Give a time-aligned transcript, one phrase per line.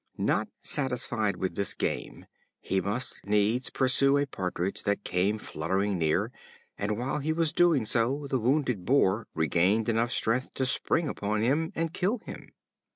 [0.17, 2.25] Not satisfied with this game,
[2.59, 6.31] he must needs pursue a Partridge that came fluttering near,
[6.75, 11.43] and while he was doing so the wounded Boar regained enough strength to spring upon
[11.43, 12.51] him and kill him.